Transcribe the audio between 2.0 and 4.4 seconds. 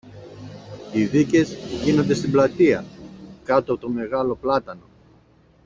στην πλατεία, κάτω από το μεγάλο